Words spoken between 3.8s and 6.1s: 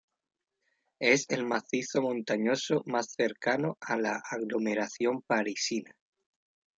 a la aglomeración parisina.